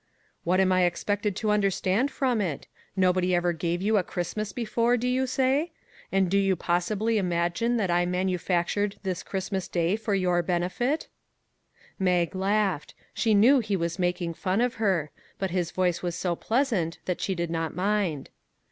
"What 0.43 0.59
am 0.59 0.71
I 0.71 0.85
expected 0.85 1.35
to 1.35 1.51
understand 1.51 2.09
from 2.09 2.41
it? 2.41 2.65
Nobody 2.95 3.35
ever 3.35 3.53
gave 3.53 3.83
you 3.83 3.97
a 3.97 4.03
Christmas 4.03 4.51
before, 4.51 4.97
do 4.97 5.07
you 5.07 5.27
say? 5.27 5.73
And 6.11 6.27
do 6.27 6.39
you 6.39 6.55
possibly 6.55 7.19
imagine 7.19 7.77
that 7.77 7.91
I 7.91 8.07
manufac 8.07 8.65
tured 8.65 8.95
this 9.03 9.21
Christmas 9.21 9.67
Day 9.67 9.95
for 9.95 10.15
your 10.15 10.41
benefit?" 10.41 11.07
56" 11.99 11.99
I'LL 11.99 12.03
DO 12.03 12.03
MY 12.05 12.07
VERY 12.07 12.25
BEST" 12.25 12.33
Mag 12.33 12.41
laughed; 12.41 12.93
she 13.13 13.33
knew 13.35 13.59
he 13.59 13.75
was 13.77 13.99
making 13.99 14.33
fun 14.33 14.59
of 14.59 14.73
her; 14.81 15.11
but 15.37 15.51
his 15.51 15.69
voice 15.69 16.01
was 16.01 16.15
so 16.15 16.35
pleasant 16.35 16.97
that 17.05 17.21
she 17.21 17.35
did 17.35 17.51
not 17.51 17.75
mind. 17.75 18.31